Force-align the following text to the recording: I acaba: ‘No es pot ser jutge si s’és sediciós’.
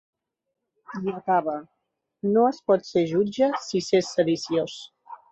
I 1.07 1.11
acaba: 1.17 1.53
‘No 2.29 2.45
es 2.51 2.61
pot 2.71 2.87
ser 2.87 3.03
jutge 3.11 3.49
si 3.65 3.83
s’és 3.89 4.09
sediciós’. 4.15 4.79